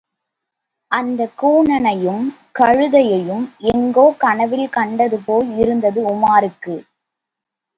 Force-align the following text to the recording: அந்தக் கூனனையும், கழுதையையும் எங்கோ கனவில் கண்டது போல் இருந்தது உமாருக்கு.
அந்தக் 0.91 1.43
கூனனையும், 1.43 2.23
கழுதையையும் 2.59 3.45
எங்கோ 3.73 4.15
கனவில் 4.17 4.69
கண்டது 4.69 5.19
போல் 5.25 5.57
இருந்தது 5.57 6.01
உமாருக்கு. 6.09 6.75